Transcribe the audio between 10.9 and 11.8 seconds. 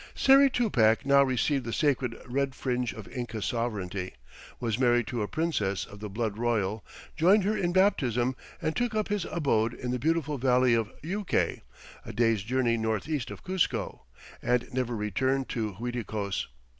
Yucay,